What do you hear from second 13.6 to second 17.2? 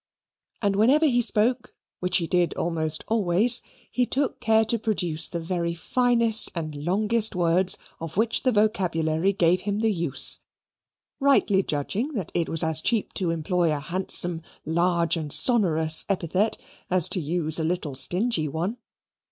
a handsome, large, and sonorous epithet, as to